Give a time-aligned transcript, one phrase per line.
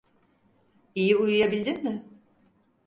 [0.95, 2.05] İyi uyuyabildin mi?